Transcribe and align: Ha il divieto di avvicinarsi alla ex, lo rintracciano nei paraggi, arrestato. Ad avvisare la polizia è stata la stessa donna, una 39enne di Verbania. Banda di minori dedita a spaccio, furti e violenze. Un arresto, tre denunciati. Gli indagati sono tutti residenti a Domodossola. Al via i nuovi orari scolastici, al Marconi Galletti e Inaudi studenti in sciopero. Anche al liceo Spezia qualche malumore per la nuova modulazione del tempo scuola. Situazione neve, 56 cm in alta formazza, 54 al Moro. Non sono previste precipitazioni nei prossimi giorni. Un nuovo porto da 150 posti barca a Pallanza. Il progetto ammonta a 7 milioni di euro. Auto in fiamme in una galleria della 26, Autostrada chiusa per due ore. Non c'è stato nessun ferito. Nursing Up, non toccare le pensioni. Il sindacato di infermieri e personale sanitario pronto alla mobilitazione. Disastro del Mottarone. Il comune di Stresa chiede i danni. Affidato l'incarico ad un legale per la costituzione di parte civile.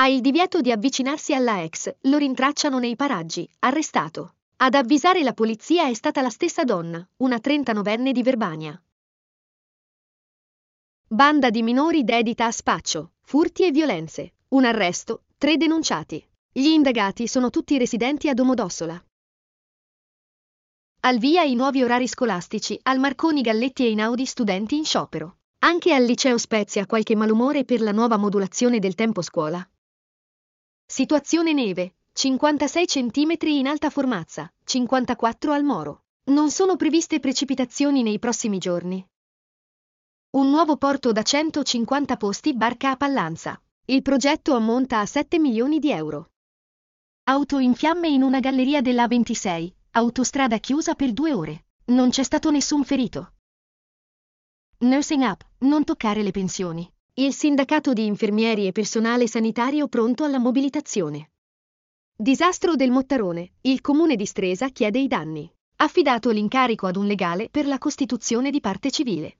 Ha 0.00 0.08
il 0.08 0.22
divieto 0.22 0.62
di 0.62 0.72
avvicinarsi 0.72 1.34
alla 1.34 1.62
ex, 1.62 1.94
lo 2.04 2.16
rintracciano 2.16 2.78
nei 2.78 2.96
paraggi, 2.96 3.46
arrestato. 3.58 4.36
Ad 4.56 4.74
avvisare 4.74 5.22
la 5.22 5.34
polizia 5.34 5.88
è 5.88 5.92
stata 5.92 6.22
la 6.22 6.30
stessa 6.30 6.64
donna, 6.64 7.06
una 7.18 7.36
39enne 7.36 8.10
di 8.10 8.22
Verbania. 8.22 8.82
Banda 11.06 11.50
di 11.50 11.62
minori 11.62 12.02
dedita 12.02 12.46
a 12.46 12.50
spaccio, 12.50 13.12
furti 13.20 13.66
e 13.66 13.72
violenze. 13.72 14.32
Un 14.48 14.64
arresto, 14.64 15.24
tre 15.36 15.58
denunciati. 15.58 16.26
Gli 16.50 16.68
indagati 16.68 17.26
sono 17.26 17.50
tutti 17.50 17.76
residenti 17.76 18.30
a 18.30 18.32
Domodossola. 18.32 19.04
Al 21.00 21.18
via 21.18 21.42
i 21.42 21.54
nuovi 21.54 21.82
orari 21.82 22.08
scolastici, 22.08 22.80
al 22.84 22.98
Marconi 22.98 23.42
Galletti 23.42 23.84
e 23.84 23.90
Inaudi 23.90 24.24
studenti 24.24 24.78
in 24.78 24.86
sciopero. 24.86 25.36
Anche 25.58 25.92
al 25.92 26.04
liceo 26.04 26.38
Spezia 26.38 26.86
qualche 26.86 27.14
malumore 27.14 27.66
per 27.66 27.82
la 27.82 27.92
nuova 27.92 28.16
modulazione 28.16 28.78
del 28.78 28.94
tempo 28.94 29.20
scuola. 29.20 29.62
Situazione 30.90 31.52
neve, 31.52 31.94
56 32.14 32.84
cm 32.84 33.36
in 33.42 33.68
alta 33.68 33.90
formazza, 33.90 34.52
54 34.64 35.52
al 35.52 35.62
Moro. 35.62 36.02
Non 36.30 36.50
sono 36.50 36.74
previste 36.74 37.20
precipitazioni 37.20 38.02
nei 38.02 38.18
prossimi 38.18 38.58
giorni. 38.58 39.06
Un 40.30 40.50
nuovo 40.50 40.76
porto 40.76 41.12
da 41.12 41.22
150 41.22 42.16
posti 42.16 42.56
barca 42.56 42.90
a 42.90 42.96
Pallanza. 42.96 43.62
Il 43.84 44.02
progetto 44.02 44.56
ammonta 44.56 44.98
a 44.98 45.06
7 45.06 45.38
milioni 45.38 45.78
di 45.78 45.92
euro. 45.92 46.32
Auto 47.28 47.58
in 47.58 47.76
fiamme 47.76 48.08
in 48.08 48.24
una 48.24 48.40
galleria 48.40 48.82
della 48.82 49.06
26, 49.06 49.72
Autostrada 49.92 50.58
chiusa 50.58 50.96
per 50.96 51.12
due 51.12 51.32
ore. 51.32 51.66
Non 51.84 52.10
c'è 52.10 52.24
stato 52.24 52.50
nessun 52.50 52.82
ferito. 52.82 53.34
Nursing 54.78 55.22
Up, 55.22 55.46
non 55.58 55.84
toccare 55.84 56.24
le 56.24 56.32
pensioni. 56.32 56.92
Il 57.14 57.34
sindacato 57.34 57.92
di 57.92 58.06
infermieri 58.06 58.68
e 58.68 58.72
personale 58.72 59.26
sanitario 59.26 59.88
pronto 59.88 60.22
alla 60.22 60.38
mobilitazione. 60.38 61.32
Disastro 62.16 62.76
del 62.76 62.92
Mottarone. 62.92 63.54
Il 63.62 63.80
comune 63.80 64.14
di 64.14 64.24
Stresa 64.24 64.68
chiede 64.68 65.00
i 65.00 65.08
danni. 65.08 65.52
Affidato 65.78 66.30
l'incarico 66.30 66.86
ad 66.86 66.94
un 66.94 67.06
legale 67.06 67.48
per 67.50 67.66
la 67.66 67.78
costituzione 67.78 68.50
di 68.50 68.60
parte 68.60 68.92
civile. 68.92 69.39